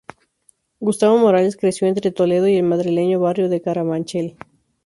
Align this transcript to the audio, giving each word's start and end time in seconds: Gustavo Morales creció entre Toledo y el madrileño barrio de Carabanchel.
Gustavo 0.79 1.19
Morales 1.19 1.55
creció 1.57 1.87
entre 1.87 2.09
Toledo 2.09 2.47
y 2.47 2.55
el 2.55 2.63
madrileño 2.63 3.19
barrio 3.19 3.49
de 3.49 3.61
Carabanchel. 3.61 4.35